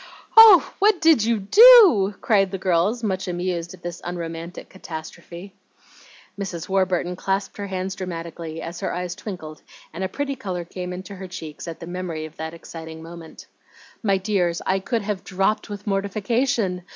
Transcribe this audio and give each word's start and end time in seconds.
"Oh, 0.35 0.73
what 0.79 0.99
DID 0.99 1.25
you 1.25 1.39
do?" 1.41 2.15
cried 2.21 2.49
the 2.49 2.57
girls, 2.57 3.03
much 3.03 3.27
amused 3.27 3.75
at 3.75 3.83
this 3.83 4.01
unromantic 4.03 4.67
catastrophe. 4.67 5.53
Mrs. 6.39 6.67
Warburton 6.67 7.15
clasped 7.15 7.57
her 7.57 7.67
hands 7.67 7.93
dramatically, 7.93 8.63
as 8.63 8.79
her 8.79 8.91
eyes 8.91 9.13
twinkled 9.13 9.61
and 9.93 10.03
a 10.03 10.09
pretty 10.09 10.35
color 10.35 10.65
came 10.65 10.91
into 10.91 11.17
her 11.17 11.27
cheeks 11.27 11.67
at 11.67 11.79
the 11.79 11.85
memory 11.85 12.25
of 12.25 12.37
that 12.37 12.55
exciting 12.55 13.03
moment. 13.03 13.45
"My 14.01 14.17
dears, 14.17 14.59
I 14.65 14.79
could 14.79 15.03
have 15.03 15.23
dropped 15.23 15.69
with 15.69 15.85
mortification! 15.85 16.81